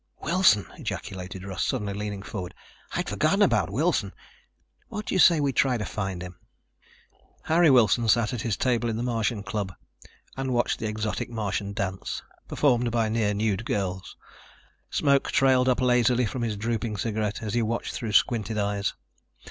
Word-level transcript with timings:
"Wilson!" 0.19 0.65
ejaculated 0.79 1.43
Russ, 1.43 1.63
suddenly 1.63 1.93
leaning 1.93 2.23
forward. 2.23 2.55
"I 2.93 2.95
had 2.95 3.09
forgotten 3.09 3.43
about 3.43 3.69
Wilson. 3.69 4.13
What 4.87 5.05
do 5.05 5.13
you 5.13 5.19
say 5.19 5.39
we 5.39 5.53
try 5.53 5.77
to 5.77 5.85
find 5.85 6.23
him?" 6.23 6.39
Harry 7.43 7.69
Wilson 7.69 8.07
sat 8.07 8.33
at 8.33 8.41
his 8.41 8.57
table 8.57 8.89
in 8.89 8.97
the 8.97 9.03
Martian 9.03 9.43
Club 9.43 9.75
and 10.35 10.55
watched 10.55 10.79
the 10.79 10.87
exotic 10.87 11.29
Martian 11.29 11.71
dance, 11.71 12.23
performed 12.47 12.89
by 12.89 13.09
near 13.09 13.35
nude 13.35 13.63
girls. 13.63 14.17
Smoke 14.89 15.29
trailed 15.31 15.69
up 15.69 15.79
lazily 15.81 16.25
from 16.25 16.41
his 16.41 16.57
drooping 16.57 16.97
cigarette 16.97 17.43
as 17.43 17.53
he 17.53 17.61
watched 17.61 17.93
through 17.93 18.13
squinted 18.13 18.57
eyes. 18.57 18.95